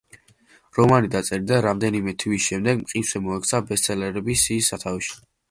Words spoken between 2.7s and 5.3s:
მყისვე მოექცა ბესტსელერების სიის სათავეში.